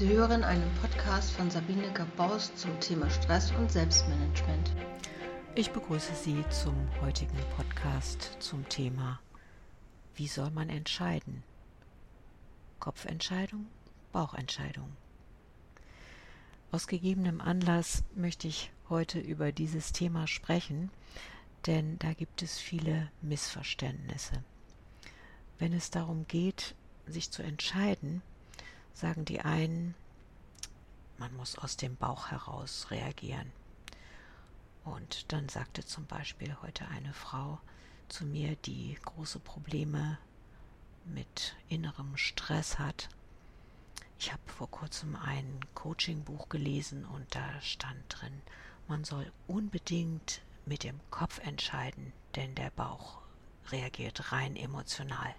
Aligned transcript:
Sie 0.00 0.08
hören 0.08 0.44
einen 0.44 0.74
Podcast 0.80 1.30
von 1.32 1.50
Sabine 1.50 1.92
Gabaus 1.92 2.54
zum 2.54 2.80
Thema 2.80 3.10
Stress 3.10 3.52
und 3.52 3.70
Selbstmanagement. 3.70 4.74
Ich 5.54 5.72
begrüße 5.72 6.14
Sie 6.14 6.42
zum 6.48 6.74
heutigen 7.02 7.36
Podcast 7.54 8.38
zum 8.40 8.66
Thema 8.70 9.20
Wie 10.14 10.26
soll 10.26 10.50
man 10.52 10.70
entscheiden? 10.70 11.42
Kopfentscheidung, 12.78 13.66
Bauchentscheidung. 14.10 14.90
Aus 16.72 16.86
gegebenem 16.86 17.42
Anlass 17.42 18.02
möchte 18.14 18.48
ich 18.48 18.72
heute 18.88 19.20
über 19.20 19.52
dieses 19.52 19.92
Thema 19.92 20.26
sprechen, 20.26 20.90
denn 21.66 21.98
da 21.98 22.14
gibt 22.14 22.40
es 22.40 22.58
viele 22.58 23.10
Missverständnisse. 23.20 24.42
Wenn 25.58 25.74
es 25.74 25.90
darum 25.90 26.26
geht, 26.26 26.74
sich 27.06 27.30
zu 27.30 27.42
entscheiden, 27.42 28.22
sagen 29.00 29.24
die 29.24 29.40
einen, 29.40 29.94
man 31.16 31.34
muss 31.36 31.56
aus 31.56 31.76
dem 31.76 31.96
Bauch 31.96 32.30
heraus 32.30 32.90
reagieren. 32.90 33.50
Und 34.84 35.32
dann 35.32 35.48
sagte 35.48 35.84
zum 35.84 36.04
Beispiel 36.06 36.54
heute 36.62 36.86
eine 36.88 37.14
Frau 37.14 37.58
zu 38.08 38.26
mir, 38.26 38.56
die 38.56 38.98
große 39.02 39.38
Probleme 39.38 40.18
mit 41.06 41.56
innerem 41.68 42.16
Stress 42.18 42.78
hat. 42.78 43.08
Ich 44.18 44.32
habe 44.32 44.42
vor 44.46 44.70
kurzem 44.70 45.16
ein 45.16 45.60
Coaching-Buch 45.74 46.50
gelesen 46.50 47.06
und 47.06 47.34
da 47.34 47.60
stand 47.62 48.02
drin, 48.08 48.42
man 48.86 49.04
soll 49.04 49.32
unbedingt 49.46 50.42
mit 50.66 50.84
dem 50.84 51.00
Kopf 51.10 51.38
entscheiden, 51.38 52.12
denn 52.36 52.54
der 52.54 52.70
Bauch 52.70 53.18
reagiert 53.70 54.32
rein 54.32 54.56
emotional. 54.56 55.34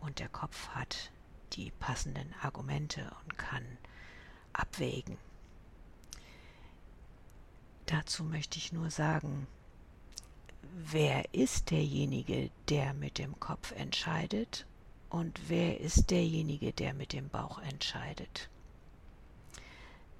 Und 0.00 0.18
der 0.18 0.28
Kopf 0.30 0.68
hat 0.68 1.10
die 1.56 1.70
passenden 1.70 2.34
Argumente 2.42 3.10
und 3.22 3.38
kann 3.38 3.64
abwägen. 4.52 5.16
Dazu 7.86 8.24
möchte 8.24 8.58
ich 8.58 8.72
nur 8.72 8.90
sagen, 8.90 9.46
wer 10.62 11.34
ist 11.34 11.70
derjenige, 11.70 12.50
der 12.68 12.94
mit 12.94 13.18
dem 13.18 13.38
Kopf 13.40 13.72
entscheidet 13.72 14.66
und 15.10 15.48
wer 15.48 15.80
ist 15.80 16.10
derjenige, 16.10 16.72
der 16.72 16.94
mit 16.94 17.12
dem 17.12 17.28
Bauch 17.28 17.58
entscheidet. 17.58 18.48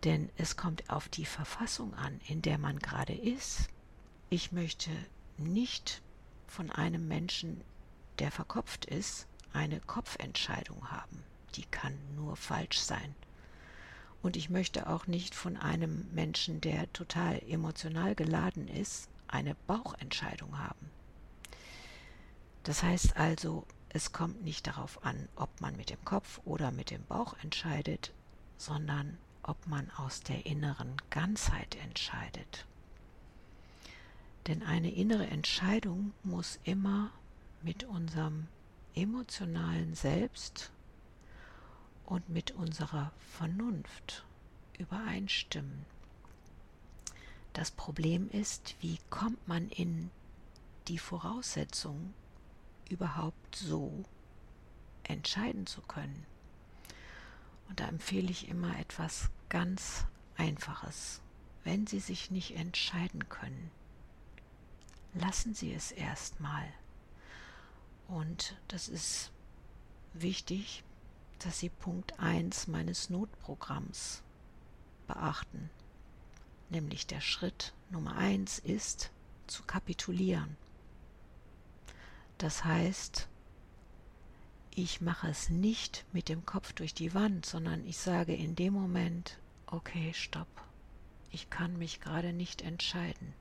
Denn 0.05 0.29
es 0.37 0.57
kommt 0.57 0.91
auf 0.91 1.09
die 1.09 1.25
Verfassung 1.25 1.95
an, 1.95 2.21
in 2.27 2.43
der 2.43 2.59
man 2.59 2.79
gerade 2.79 3.15
ist. 3.15 3.69
Ich 4.31 4.53
möchte 4.53 4.91
nicht 5.39 6.03
von 6.47 6.71
einem 6.71 7.09
Menschen, 7.09 7.63
der 8.19 8.31
verkopft 8.31 8.85
ist, 8.85 9.27
eine 9.53 9.81
Kopfentscheidung 9.81 10.91
haben. 10.91 11.23
Die 11.55 11.65
kann 11.65 11.97
nur 12.17 12.37
falsch 12.37 12.79
sein. 12.79 13.15
Und 14.23 14.37
ich 14.37 14.51
möchte 14.51 14.89
auch 14.89 15.07
nicht 15.07 15.35
von 15.35 15.57
einem 15.57 16.09
Menschen, 16.13 16.61
der 16.61 16.93
total 16.93 17.43
emotional 17.49 18.15
geladen 18.15 18.69
ist, 18.69 19.09
eine 19.29 19.55
Bauchentscheidung 19.67 20.59
haben. 20.59 20.91
Das 22.63 22.83
heißt 22.83 23.17
also, 23.17 23.67
es 23.89 24.13
kommt 24.13 24.45
nicht 24.45 24.67
darauf 24.67 25.05
an, 25.05 25.29
ob 25.37 25.61
man 25.61 25.77
mit 25.77 25.91
dem 25.91 26.03
Kopf 26.05 26.41
oder 26.45 26.71
mit 26.71 26.91
dem 26.91 27.05
Bauch 27.05 27.35
entscheidet, 27.43 28.13
sondern 28.57 29.19
ob 29.43 29.67
man 29.67 29.91
aus 29.97 30.21
der 30.21 30.47
inneren 30.47 30.97
Ganzheit 31.11 31.75
entscheidet. 31.83 32.67
Denn 34.47 34.63
eine 34.63 34.91
innere 34.91 35.27
Entscheidung 35.27 36.13
muss 36.23 36.59
immer 36.65 37.11
mit 37.63 37.85
unserem 37.85 38.47
emotionalen 38.95 39.95
Selbst 39.95 40.71
und 42.05 42.29
mit 42.29 42.51
unserer 42.53 43.13
Vernunft 43.37 44.25
übereinstimmen. 44.79 45.87
Das 47.53 47.71
Problem 47.71 48.31
ist, 48.31 48.77
wie 48.81 48.99
kommt 49.11 49.47
man 49.47 49.69
in 49.69 50.11
die 50.89 50.99
Voraussetzung, 50.99 52.13
überhaupt 52.89 53.57
so 53.57 54.05
entscheiden 55.05 55.67
zu 55.67 55.81
können. 55.83 56.27
Und 57.69 57.81
da 57.81 57.89
empfehle 57.89 58.31
ich 58.31 58.49
immer 58.49 58.79
etwas 58.79 59.31
ganz 59.49 60.05
Einfaches. 60.37 61.21
Wenn 61.65 61.87
Sie 61.87 62.01
sich 62.01 62.31
nicht 62.31 62.57
entscheiden 62.57 63.29
können, 63.29 63.71
lassen 65.15 65.55
Sie 65.55 65.73
es 65.73 65.93
erstmal. 65.93 66.67
Und 68.13 68.57
das 68.69 68.89
ist 68.89 69.33
wichtig, 70.13 70.85
dass 71.39 71.61
Sie 71.61 71.71
Punkt 71.71 72.21
1 72.21 72.67
meines 72.67 73.09
Notprogramms 73.09 74.23
beachten. 75.07 75.71
Nämlich 76.69 77.07
der 77.07 77.23
Schritt 77.23 77.73
Nummer 77.89 78.15
1 78.17 78.59
ist 78.59 79.11
zu 79.47 79.63
kapitulieren. 79.63 80.59
Das 82.37 82.67
heißt, 82.67 83.29
ich 84.75 85.01
mache 85.01 85.29
es 85.29 85.49
nicht 85.49 86.05
mit 86.13 86.29
dem 86.29 86.45
Kopf 86.45 86.75
durch 86.75 86.93
die 86.93 87.15
Wand, 87.15 87.47
sondern 87.47 87.87
ich 87.87 87.97
sage 87.97 88.35
in 88.35 88.55
dem 88.57 88.75
Moment, 88.75 89.39
okay, 89.67 90.13
stopp, 90.13 90.49
ich 91.31 91.49
kann 91.49 91.79
mich 91.79 92.03
gerade 92.03 92.35
nicht 92.35 92.61
entscheiden 92.61 93.33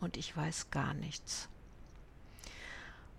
und 0.00 0.16
ich 0.16 0.34
weiß 0.34 0.70
gar 0.70 0.94
nichts. 0.94 1.50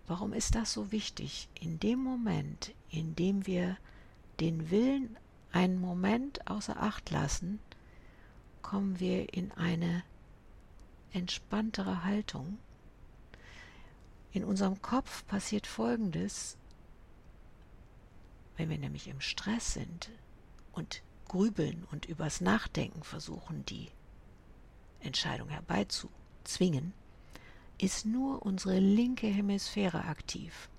Warum 0.10 0.34
ist 0.34 0.56
das 0.56 0.74
so 0.74 0.92
wichtig? 0.92 1.50
In 1.54 1.80
dem 1.80 2.00
Moment, 2.00 2.74
in 2.90 3.16
dem 3.16 3.46
wir 3.46 3.78
den 4.40 4.72
Willen 4.72 5.16
einen 5.52 5.80
Moment 5.80 6.50
außer 6.50 6.82
Acht 6.82 7.12
lassen, 7.12 7.60
kommen 8.64 9.00
wir 9.00 9.32
in 9.36 9.52
eine 9.52 10.04
entspanntere 11.14 12.04
Haltung. 12.04 12.58
In 14.32 14.44
unserem 14.44 14.82
Kopf 14.82 15.28
passiert 15.28 15.68
Folgendes, 15.68 16.58
wenn 18.58 18.72
wir 18.72 18.80
nämlich 18.80 19.10
im 19.10 19.22
Stress 19.22 19.74
sind 19.76 20.10
und 20.72 21.04
grübeln 21.28 21.86
und 21.92 22.08
übers 22.08 22.42
Nachdenken 22.42 23.04
versuchen, 23.04 23.64
die 23.66 23.92
Entscheidung 25.02 25.50
herbeizuzwingen, 25.50 26.94
ist 27.80 28.06
nur 28.06 28.46
unsere 28.46 28.80
linke 28.80 29.28
Hemisphäre 29.28 30.06
aktiv. 30.06 30.70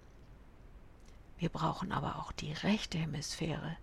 Wir 1.39 1.49
brauchen 1.49 1.93
aber 1.93 2.17
auch 2.17 2.33
die 2.33 2.53
rechte 2.53 2.99
Hemisphäre, 2.99 3.77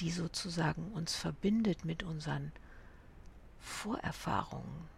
die 0.00 0.10
sozusagen 0.10 0.90
uns 0.92 1.14
verbindet 1.14 1.84
mit 1.84 2.02
unseren 2.02 2.52
Vorerfahrungen, 3.60 4.88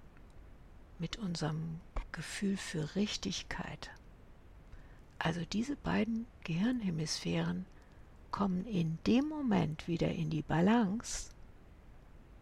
mit 0.99 1.19
unserem 1.19 1.81
Gefühl 2.11 2.56
für 2.56 2.97
Richtigkeit. 2.97 3.91
Also 5.19 5.45
diese 5.45 5.77
beiden 5.77 6.27
Gehirnhemisphären 6.45 7.67
kommen 8.31 8.65
in 8.67 8.99
dem 9.06 9.29
Moment 9.29 9.87
wieder 9.87 10.11
in 10.11 10.31
die 10.31 10.43
Balance, 10.43 11.31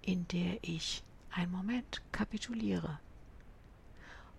in 0.03 0.29
der 0.29 0.59
ich 0.63 1.03
einen 1.31 1.51
Moment 1.51 2.01
kapituliere. 2.13 3.01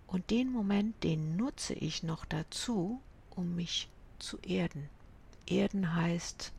Und 0.08 0.30
den 0.30 0.50
Moment, 0.50 1.04
den 1.04 1.36
nutze 1.36 1.74
ich 1.74 2.02
noch 2.02 2.24
dazu, 2.24 3.00
um 3.30 3.54
mich 3.54 3.88
zu 4.18 4.38
erden. 4.38 4.88
Erden 5.46 5.94
heißt 5.94 6.52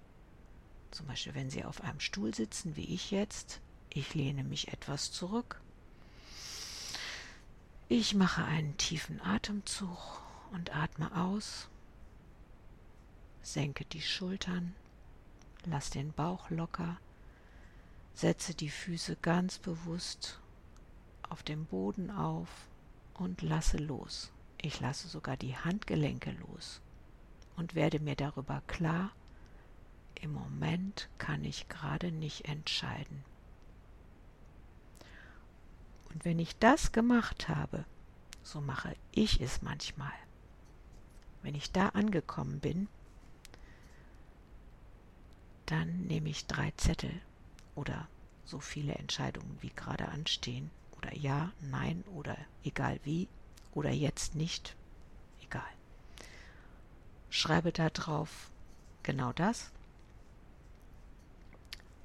zum 0.92 1.08
Beispiel, 1.08 1.34
wenn 1.34 1.50
Sie 1.50 1.66
auf 1.66 1.82
einem 1.82 2.00
Stuhl 2.00 2.34
sitzen, 2.34 2.76
wie 2.76 2.94
ich 2.94 3.12
jetzt, 3.12 3.60
ich 3.90 4.14
lehne 4.14 4.44
mich 4.44 4.70
etwas 4.70 5.12
zurück. 5.12 5.62
Ich 7.88 8.14
mache 8.14 8.46
einen 8.46 8.78
tiefen 8.78 9.20
Atemzug 9.22 10.22
und 10.52 10.76
atme 10.76 11.16
aus. 11.16 11.68
Senke 13.42 13.84
die 13.86 14.01
Schultern, 14.01 14.75
lass 15.66 15.90
den 15.90 16.13
Bauch 16.13 16.51
locker, 16.51 16.98
setze 18.13 18.54
die 18.54 18.69
Füße 18.69 19.16
ganz 19.24 19.57
bewusst 19.57 20.40
auf 21.30 21.42
dem 21.42 21.66
Boden 21.66 22.12
auf 22.12 22.48
und 23.19 23.42
lasse 23.42 23.77
los. 23.77 24.31
Ich 24.62 24.80
lasse 24.80 25.07
sogar 25.07 25.38
die 25.38 25.56
Handgelenke 25.56 26.31
los 26.31 26.81
und 27.56 27.75
werde 27.75 28.00
mir 28.00 28.16
darüber 28.16 28.62
klar, 28.68 29.12
im 30.21 30.33
Moment 30.33 31.10
kann 31.18 31.45
ich 31.45 31.69
gerade 31.69 32.12
nicht 32.12 32.45
entscheiden. 32.45 33.24
Und 36.13 36.25
wenn 36.25 36.39
ich 36.39 36.57
das 36.57 36.92
gemacht 36.92 37.48
habe, 37.48 37.86
so 38.44 38.60
mache 38.62 38.95
ich 39.12 39.39
es 39.42 39.62
manchmal. 39.62 40.12
Wenn 41.42 41.56
ich 41.56 41.72
da 41.72 41.89
angekommen 41.89 42.60
bin, 42.60 42.88
dann 45.65 46.07
nehme 46.07 46.30
ich 46.30 46.48
drei 46.48 46.72
Zettel 46.72 47.22
oder 47.75 48.07
so 48.44 48.60
viele 48.60 48.95
Entscheidungen, 48.95 49.57
wie 49.62 49.69
gerade 49.69 50.10
anstehen, 50.10 50.72
oder 51.00 51.16
ja, 51.16 51.51
nein 51.62 52.04
oder 52.16 52.38
egal 52.63 53.00
wie 53.04 53.28
oder 53.74 53.92
jetzt 53.92 54.36
nicht, 54.36 54.75
egal. 55.42 55.62
Schreibe 57.30 57.72
da 57.72 57.90
drauf 57.90 58.51
genau 59.04 59.31
das, 59.34 59.72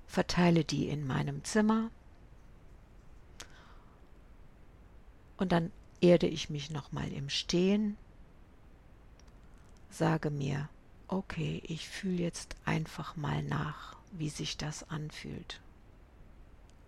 verteile 0.06 0.64
die 0.64 0.88
in 0.88 1.06
meinem 1.06 1.42
Zimmer. 1.44 1.90
Und 5.36 5.50
dann 5.50 5.72
erde 6.00 6.28
ich 6.28 6.50
mich 6.50 6.70
nochmal 6.70 7.12
im 7.12 7.28
Stehen, 7.28 7.96
sage 9.90 10.30
mir, 10.30 10.68
okay, 11.08 11.62
ich 11.64 11.88
fühle 11.88 12.22
jetzt 12.22 12.54
einfach 12.64 13.16
mal 13.16 13.42
nach, 13.42 13.96
wie 14.12 14.28
sich 14.28 14.56
das 14.56 14.88
anfühlt. 14.88 15.60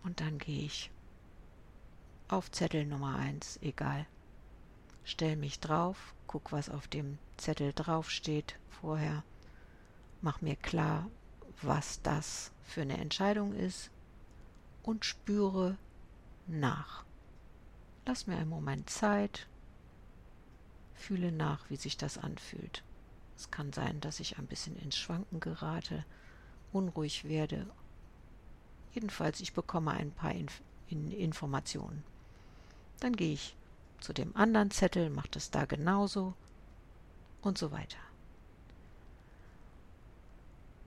Und 0.04 0.20
dann 0.20 0.38
gehe 0.38 0.64
ich 0.64 0.90
auf 2.28 2.50
Zettel 2.50 2.84
Nummer 2.84 3.16
1, 3.16 3.60
egal. 3.62 4.04
Stell 5.04 5.36
mich 5.36 5.60
drauf, 5.60 6.14
guck, 6.26 6.50
was 6.50 6.68
auf 6.68 6.88
dem 6.88 7.18
Zettel 7.36 7.72
drauf 7.72 8.10
steht 8.10 8.58
vorher, 8.68 9.22
mach 10.22 10.40
mir 10.40 10.56
klar, 10.56 11.08
was 11.62 12.02
das 12.02 12.50
für 12.64 12.82
eine 12.82 12.98
Entscheidung 12.98 13.54
ist 13.54 13.90
und 14.82 15.04
spüre 15.04 15.76
nach. 16.48 17.04
Lass 18.06 18.26
mir 18.26 18.36
einen 18.36 18.50
Moment 18.50 18.90
Zeit, 18.90 19.46
fühle 20.94 21.30
nach, 21.30 21.70
wie 21.70 21.76
sich 21.76 21.96
das 21.96 22.18
anfühlt. 22.18 22.82
Es 23.36 23.52
kann 23.52 23.72
sein, 23.72 24.00
dass 24.00 24.18
ich 24.18 24.38
ein 24.38 24.46
bisschen 24.46 24.76
ins 24.76 24.96
Schwanken 24.96 25.38
gerate, 25.38 26.04
unruhig 26.72 27.24
werde. 27.24 27.66
Jedenfalls, 28.92 29.40
ich 29.40 29.52
bekomme 29.52 29.92
ein 29.92 30.10
paar 30.10 30.32
Inf 30.32 30.60
in 30.88 31.10
Informationen. 31.10 32.02
Dann 33.00 33.14
gehe 33.14 33.32
ich 33.32 33.56
zu 34.00 34.12
dem 34.12 34.36
anderen 34.36 34.70
Zettel, 34.70 35.10
mache 35.10 35.28
das 35.30 35.50
da 35.50 35.64
genauso 35.64 36.34
und 37.42 37.58
so 37.58 37.72
weiter. 37.72 37.98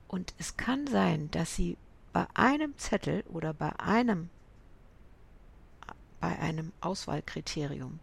Und 0.07 0.33
es 0.39 0.57
kann 0.57 0.87
sein, 0.87 1.29
dass 1.31 1.55
Sie 1.55 1.77
bei 2.13 2.25
einem 2.33 2.77
Zettel 2.77 3.23
oder 3.27 3.53
bei 3.53 3.77
einem 3.79 4.29
bei 6.19 6.37
einem 6.37 6.73
Auswahlkriterium 6.81 7.99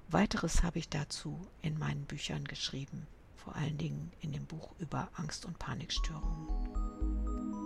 Weiteres 0.09 0.63
habe 0.63 0.79
ich 0.79 0.89
dazu 0.89 1.41
in 1.63 1.79
meinen 1.79 2.05
Büchern 2.05 2.45
geschrieben, 2.45 3.07
vor 3.37 3.55
allen 3.57 3.79
Dingen 3.79 4.13
in 4.21 4.33
dem 4.33 4.45
Buch 4.45 4.73
über 4.79 5.09
Angst- 5.15 5.45
und 5.47 5.59
Panikstörungen. 5.59 6.49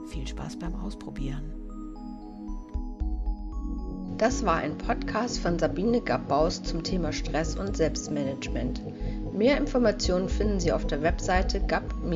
Viel 0.09 0.27
Spaß 0.27 0.59
beim 0.59 0.75
Ausprobieren. 0.75 1.64
Das 4.19 4.45
war 4.47 4.57
ein 4.59 4.79
Podcast 4.79 5.41
von 5.41 5.59
Sabine 5.59 6.01
Gabbaus 6.01 6.63
zum 6.63 6.85
Thema 6.85 7.13
Stress 7.13 7.57
und 7.57 7.77
Selbstmanagement. 7.77 8.81
Mehr 9.35 9.59
Informationen 9.59 10.29
finden 10.29 10.61
Sie 10.61 10.71
auf 10.71 10.87
der 10.87 11.03
Webseite 11.03 11.61
gab-baus.de. 11.61 12.07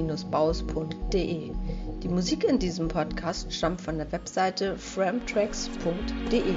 Die 2.03 2.09
Musik 2.09 2.45
in 2.45 2.61
diesem 2.61 2.87
Podcast 2.87 3.53
stammt 3.53 3.81
von 3.81 3.99
der 3.99 4.12
Webseite 4.12 4.77
framtracks.de. 4.77 6.55